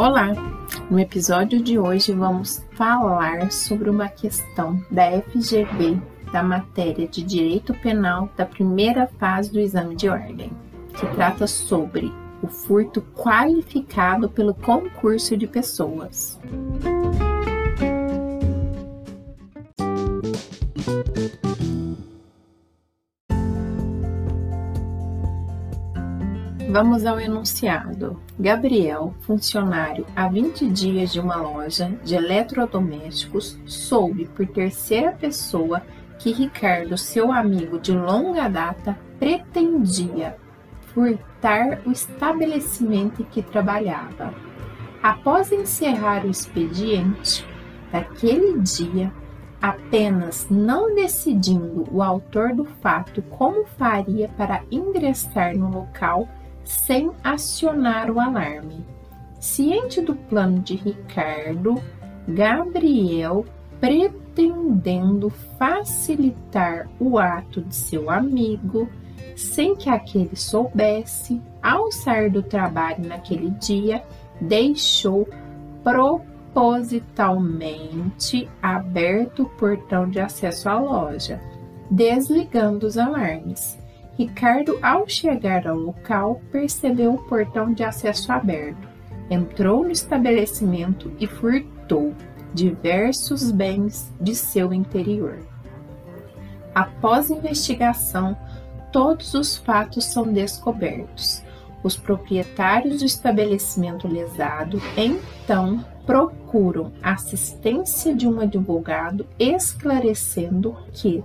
Olá! 0.00 0.32
No 0.90 0.98
episódio 0.98 1.62
de 1.62 1.78
hoje 1.78 2.14
vamos 2.14 2.66
falar 2.72 3.52
sobre 3.52 3.90
uma 3.90 4.08
questão 4.08 4.82
da 4.90 5.20
FGV 5.20 6.00
da 6.32 6.42
matéria 6.42 7.06
de 7.06 7.22
Direito 7.22 7.74
Penal 7.74 8.30
da 8.34 8.46
primeira 8.46 9.06
fase 9.18 9.52
do 9.52 9.60
exame 9.60 9.94
de 9.94 10.08
ordem, 10.08 10.50
que 10.98 11.06
trata 11.08 11.46
sobre 11.46 12.10
o 12.42 12.46
furto 12.46 13.02
qualificado 13.14 14.30
pelo 14.30 14.54
concurso 14.54 15.36
de 15.36 15.46
pessoas. 15.46 16.40
Vamos 26.82 27.04
ao 27.04 27.20
enunciado. 27.20 28.18
Gabriel, 28.38 29.14
funcionário 29.20 30.06
há 30.16 30.26
20 30.26 30.66
dias 30.70 31.12
de 31.12 31.20
uma 31.20 31.36
loja 31.36 31.92
de 32.02 32.14
eletrodomésticos, 32.14 33.58
soube 33.66 34.24
por 34.24 34.46
terceira 34.46 35.12
pessoa 35.12 35.82
que 36.18 36.32
Ricardo, 36.32 36.96
seu 36.96 37.30
amigo 37.30 37.78
de 37.78 37.92
longa 37.92 38.48
data, 38.48 38.98
pretendia 39.18 40.38
furtar 40.94 41.82
o 41.84 41.92
estabelecimento 41.92 43.20
em 43.20 43.26
que 43.26 43.42
trabalhava. 43.42 44.32
Após 45.02 45.52
encerrar 45.52 46.24
o 46.24 46.30
expediente 46.30 47.46
daquele 47.92 48.58
dia, 48.58 49.12
apenas 49.60 50.46
não 50.48 50.94
decidindo 50.94 51.86
o 51.92 52.02
autor 52.02 52.54
do 52.54 52.64
fato 52.64 53.20
como 53.24 53.66
faria 53.66 54.30
para 54.30 54.62
ingressar 54.70 55.54
no 55.54 55.70
local 55.70 56.26
sem 56.64 57.10
acionar 57.22 58.10
o 58.10 58.18
alarme. 58.20 58.86
Ciente 59.38 60.00
do 60.00 60.14
plano 60.14 60.60
de 60.60 60.76
Ricardo, 60.76 61.82
Gabriel, 62.28 63.44
pretendendo 63.80 65.30
facilitar 65.58 66.88
o 67.00 67.18
ato 67.18 67.60
de 67.62 67.74
seu 67.74 68.08
amigo, 68.10 68.88
sem 69.34 69.74
que 69.74 69.88
aquele 69.88 70.36
soubesse, 70.36 71.40
ao 71.62 71.90
sair 71.90 72.30
do 72.30 72.42
trabalho 72.42 73.06
naquele 73.06 73.48
dia, 73.52 74.04
deixou 74.40 75.26
propositalmente 75.82 78.46
aberto 78.60 79.44
o 79.44 79.48
portão 79.48 80.10
de 80.10 80.20
acesso 80.20 80.68
à 80.68 80.78
loja, 80.78 81.40
desligando 81.90 82.86
os 82.86 82.98
alarmes. 82.98 83.79
Ricardo, 84.20 84.78
ao 84.82 85.08
chegar 85.08 85.66
ao 85.66 85.78
local, 85.78 86.42
percebeu 86.52 87.14
o 87.14 87.22
portão 87.22 87.72
de 87.72 87.82
acesso 87.82 88.30
aberto, 88.30 88.86
entrou 89.30 89.82
no 89.82 89.90
estabelecimento 89.90 91.10
e 91.18 91.26
furtou 91.26 92.12
diversos 92.52 93.50
bens 93.50 94.12
de 94.20 94.34
seu 94.34 94.74
interior. 94.74 95.38
Após 96.74 97.30
investigação, 97.30 98.36
todos 98.92 99.32
os 99.32 99.56
fatos 99.56 100.04
são 100.04 100.30
descobertos. 100.30 101.42
Os 101.82 101.96
proprietários 101.96 102.98
do 102.98 103.06
estabelecimento 103.06 104.06
lesado 104.06 104.82
então 104.98 105.82
procuram 106.04 106.92
assistência 107.02 108.14
de 108.14 108.28
um 108.28 108.38
advogado 108.38 109.26
esclarecendo 109.38 110.76
que 110.92 111.24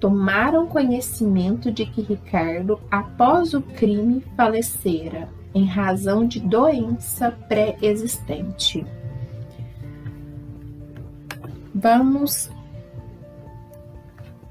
tomaram 0.00 0.66
conhecimento 0.66 1.70
de 1.70 1.86
que 1.86 2.02
Ricardo, 2.02 2.78
após 2.90 3.54
o 3.54 3.62
crime, 3.62 4.22
falecera 4.36 5.28
em 5.54 5.64
razão 5.64 6.26
de 6.26 6.40
doença 6.40 7.30
pré-existente. 7.48 8.86
Vamos 11.74 12.50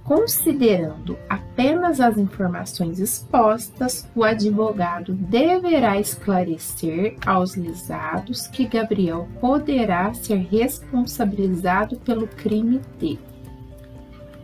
Considerando 0.05 1.17
apenas 1.27 1.99
as 1.99 2.15
informações 2.15 2.99
expostas, 2.99 4.07
o 4.15 4.23
advogado 4.23 5.13
deverá 5.13 5.99
esclarecer 5.99 7.15
aos 7.25 7.55
lisados 7.55 8.45
que 8.45 8.67
Gabriel 8.67 9.27
poderá 9.41 10.13
ser 10.13 10.47
responsabilizado 10.51 11.97
pelo 12.01 12.27
crime 12.27 12.81
de 12.99 13.17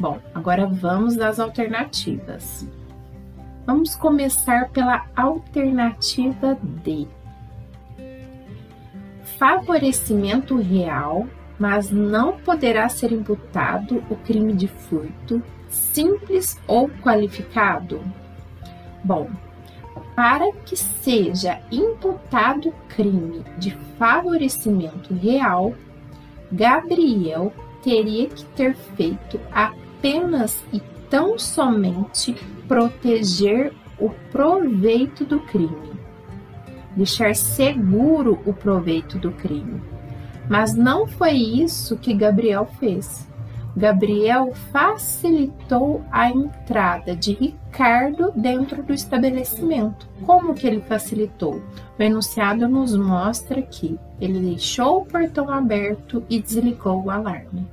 Bom, 0.02 0.18
agora 0.34 0.66
vamos 0.66 1.20
às 1.20 1.40
alternativas. 1.40 2.68
Vamos 3.68 3.96
começar 3.96 4.70
pela 4.70 5.06
alternativa 5.16 6.58
D. 6.60 7.08
Favorecimento 9.38 10.58
real, 10.58 11.28
mas 11.60 11.92
não 11.92 12.40
poderá 12.40 12.90
ser 12.90 13.12
imputado 13.12 14.04
o 14.10 14.16
crime 14.16 14.54
de 14.54 14.68
furto, 14.68 15.40
simples 15.70 16.60
ou 16.66 16.90
qualificado? 16.90 18.02
Bom, 19.04 19.30
para 20.16 20.52
que 20.66 20.76
seja 20.76 21.62
imputado 21.72 22.74
crime 22.90 23.44
de 23.60 23.70
favorecimento 24.00 25.14
real, 25.14 25.76
Gabriel 26.52 27.54
teria 27.84 28.28
que 28.30 28.46
ter 28.46 28.76
feito 28.76 29.40
a 29.52 29.72
apenas 30.02 30.64
e 30.74 30.82
tão 31.12 31.38
somente 31.38 32.34
proteger 32.68 33.72
o 34.00 34.10
proveito 34.32 35.24
do 35.24 35.40
crime, 35.42 35.92
deixar 36.96 37.36
seguro 37.36 38.40
o 38.44 38.52
proveito 38.52 39.20
do 39.20 39.32
crime. 39.32 39.80
Mas 40.50 40.74
não 40.74 41.06
foi 41.06 41.34
isso 41.34 41.96
que 41.98 42.16
Gabriel 42.16 42.68
fez. 42.80 43.30
Gabriel 43.78 44.52
facilitou 44.72 46.04
a 46.12 46.30
entrada 46.30 47.16
de 47.16 47.34
Ricardo 47.34 48.34
dentro 48.36 48.82
do 48.82 48.92
estabelecimento. 48.92 50.10
Como 50.26 50.56
que 50.56 50.66
ele 50.66 50.82
facilitou? 50.82 51.62
O 51.98 52.02
enunciado 52.02 52.68
nos 52.68 52.98
mostra 52.98 53.62
que 53.62 54.00
ele 54.20 54.40
deixou 54.40 55.02
o 55.02 55.06
portão 55.06 55.48
aberto 55.48 56.24
e 56.28 56.42
desligou 56.42 57.04
o 57.04 57.12
alarme. 57.12 57.68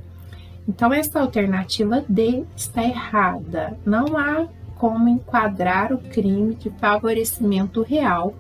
Então, 0.69 0.93
essa 0.93 1.21
alternativa 1.21 2.05
D 2.07 2.45
está 2.55 2.83
errada. 2.83 3.79
Não 3.87 4.19
há 4.19 4.47
como 4.77 5.09
enquadrar 5.09 5.95
o 5.95 5.99
crime 5.99 6.55
de 6.55 6.69
favorecimento 6.71 7.83
real 7.83 8.35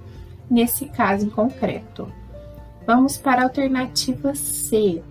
nesse 0.50 0.86
caso 0.86 1.24
em 1.26 1.30
concreto. 1.30 2.12
Vamos 2.86 3.16
para 3.16 3.40
a 3.40 3.44
alternativa 3.44 4.34
C. 4.34 5.02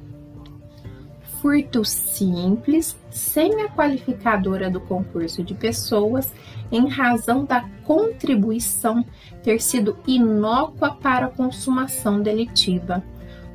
Furto 1.42 1.84
simples, 1.84 2.96
sem 3.10 3.62
a 3.62 3.70
qualificadora 3.70 4.70
do 4.70 4.80
concurso 4.80 5.44
de 5.44 5.54
pessoas, 5.54 6.32
em 6.72 6.88
razão 6.88 7.46
da 7.46 7.68
contribuição 7.84 9.06
ter 9.44 9.60
sido 9.62 9.98
inócua 10.08 10.96
para 10.96 11.28
a 11.28 11.30
consumação 11.30 12.22
delitiva. 12.22 13.04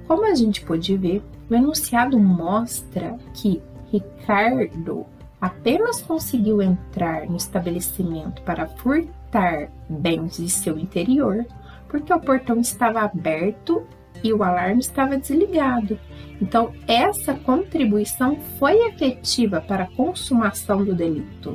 Como 0.06 0.24
a 0.24 0.34
gente 0.34 0.64
pode 0.64 0.96
ver, 0.96 1.22
o 1.52 1.54
enunciado 1.54 2.18
mostra 2.18 3.18
que 3.34 3.62
Ricardo 3.92 5.04
apenas 5.38 6.00
conseguiu 6.00 6.62
entrar 6.62 7.26
no 7.26 7.36
estabelecimento 7.36 8.40
para 8.42 8.66
furtar 8.66 9.68
bens 9.88 10.38
de 10.38 10.48
seu 10.48 10.78
interior 10.78 11.44
porque 11.88 12.12
o 12.12 12.20
portão 12.20 12.58
estava 12.58 13.00
aberto 13.00 13.86
e 14.24 14.32
o 14.32 14.42
alarme 14.42 14.80
estava 14.80 15.18
desligado. 15.18 15.98
Então, 16.40 16.72
essa 16.88 17.34
contribuição 17.34 18.38
foi 18.58 18.86
efetiva 18.86 19.60
para 19.60 19.84
a 19.84 19.90
consumação 19.90 20.82
do 20.82 20.94
delito. 20.94 21.54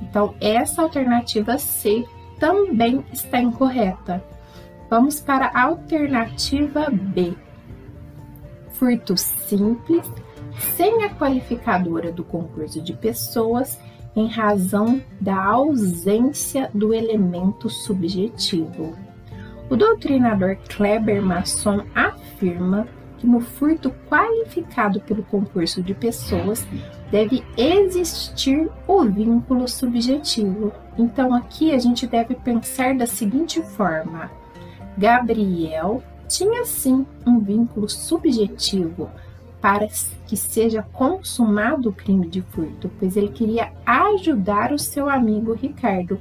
Então, 0.00 0.34
essa 0.40 0.82
alternativa 0.82 1.58
C 1.58 2.04
também 2.38 3.04
está 3.12 3.40
incorreta. 3.40 4.22
Vamos 4.88 5.18
para 5.18 5.46
a 5.46 5.62
alternativa 5.62 6.88
B 6.88 7.34
furto 8.74 9.16
simples, 9.16 10.10
sem 10.76 11.04
a 11.04 11.10
qualificadora 11.10 12.12
do 12.12 12.22
concurso 12.22 12.80
de 12.80 12.92
pessoas, 12.92 13.78
em 14.16 14.28
razão 14.28 15.02
da 15.20 15.42
ausência 15.44 16.70
do 16.72 16.94
elemento 16.94 17.68
subjetivo. 17.68 18.96
O 19.68 19.76
doutrinador 19.76 20.56
Kleber 20.68 21.20
Masson 21.22 21.84
afirma 21.94 22.86
que 23.18 23.26
no 23.26 23.40
furto 23.40 23.90
qualificado 24.08 25.00
pelo 25.00 25.22
concurso 25.24 25.82
de 25.82 25.94
pessoas 25.94 26.66
deve 27.10 27.42
existir 27.56 28.70
o 28.86 29.04
vínculo 29.04 29.66
subjetivo. 29.66 30.72
Então 30.98 31.34
aqui 31.34 31.72
a 31.74 31.78
gente 31.78 32.06
deve 32.06 32.34
pensar 32.34 32.94
da 32.94 33.06
seguinte 33.06 33.62
forma: 33.62 34.30
Gabriel 34.96 36.02
tinha 36.28 36.64
sim 36.64 37.06
um 37.26 37.40
vínculo 37.40 37.88
subjetivo 37.88 39.10
para 39.60 39.88
que 40.26 40.36
seja 40.36 40.82
consumado 40.82 41.88
o 41.88 41.92
crime 41.92 42.28
de 42.28 42.42
furto, 42.42 42.90
pois 42.98 43.16
ele 43.16 43.28
queria 43.28 43.72
ajudar 43.86 44.72
o 44.72 44.78
seu 44.78 45.08
amigo 45.08 45.54
Ricardo, 45.54 46.20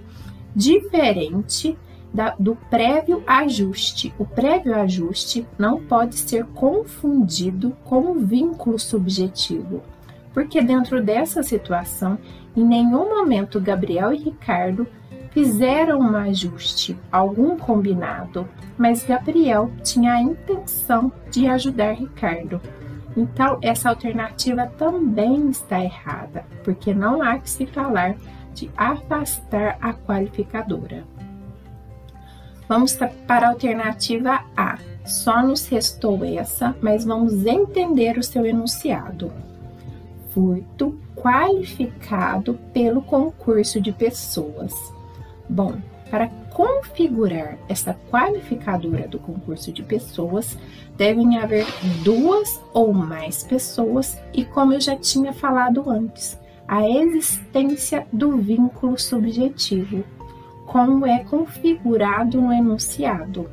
diferente 0.55 1.77
da, 2.13 2.35
do 2.39 2.55
prévio 2.69 3.21
ajuste. 3.27 4.13
O 4.17 4.25
prévio 4.25 4.75
ajuste 4.75 5.45
não 5.57 5.81
pode 5.81 6.15
ser 6.19 6.45
confundido 6.45 7.75
com 7.83 8.11
o 8.11 8.13
vínculo 8.13 8.79
subjetivo, 8.79 9.81
porque 10.33 10.61
dentro 10.61 11.03
dessa 11.03 11.44
situação, 11.44 12.17
em 12.56 12.63
nenhum 12.63 13.09
momento 13.09 13.59
Gabriel 13.59 14.13
e 14.13 14.17
Ricardo 14.17 14.88
fizeram 15.33 16.00
um 16.00 16.15
ajuste, 16.15 16.97
algum 17.12 17.57
combinado, 17.57 18.47
mas 18.77 19.03
Gabriel 19.03 19.71
tinha 19.83 20.13
a 20.13 20.21
intenção 20.21 21.12
de 21.30 21.47
ajudar 21.47 21.94
Ricardo. 21.94 22.62
Então, 23.18 23.57
essa 23.62 23.89
alternativa 23.89 24.68
também 24.77 25.50
está 25.50 25.83
errada, 25.83 26.45
porque 26.63 26.94
não 26.94 27.21
há 27.21 27.38
que 27.38 27.50
se 27.50 27.65
falar 27.65 28.15
de 28.53 28.69
afastar 28.77 29.77
a 29.81 29.94
qualificadora. 29.94 31.03
Vamos 32.68 32.97
para 33.27 33.47
a 33.47 33.50
alternativa 33.50 34.44
A. 34.56 34.77
Só 35.06 35.44
nos 35.44 35.68
restou 35.68 36.24
essa, 36.24 36.75
mas 36.81 37.03
vamos 37.03 37.45
entender 37.45 38.18
o 38.18 38.24
seu 38.24 38.45
enunciado. 38.45 39.31
Furto 40.30 40.97
qualificado 41.15 42.57
pelo 42.74 43.01
concurso 43.01 43.81
de 43.81 43.91
pessoas. 43.91 44.74
Bom, 45.53 45.75
para 46.09 46.29
configurar 46.50 47.59
essa 47.69 47.95
qualificadora 48.09 49.07
do 49.07 49.19
concurso 49.19 49.71
de 49.71 49.83
pessoas, 49.83 50.57
devem 50.97 51.38
haver 51.38 51.67
duas 52.03 52.59
ou 52.73 52.91
mais 52.91 53.44
pessoas 53.44 54.19
e, 54.33 54.44
como 54.44 54.73
eu 54.73 54.81
já 54.81 54.95
tinha 54.95 55.31
falado 55.31 55.88
antes, 55.88 56.39
a 56.67 56.89
existência 56.89 58.07
do 58.11 58.35
vínculo 58.35 58.97
subjetivo, 58.97 60.03
como 60.65 61.05
é 61.05 61.23
configurado 61.23 62.41
no 62.41 62.51
enunciado. 62.51 63.47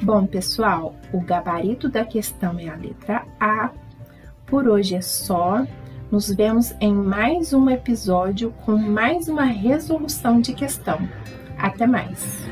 Bom, 0.00 0.24
pessoal, 0.24 0.94
o 1.12 1.20
gabarito 1.20 1.88
da 1.88 2.04
questão 2.04 2.60
é 2.60 2.68
a 2.68 2.76
letra 2.76 3.26
A. 3.40 3.70
Por 4.46 4.68
hoje 4.68 4.94
é 4.94 5.02
só. 5.02 5.66
Nos 6.14 6.32
vemos 6.32 6.72
em 6.80 6.94
mais 6.94 7.52
um 7.52 7.68
episódio 7.68 8.54
com 8.64 8.76
mais 8.76 9.28
uma 9.28 9.42
resolução 9.42 10.40
de 10.40 10.54
questão. 10.54 11.08
Até 11.58 11.88
mais! 11.88 12.46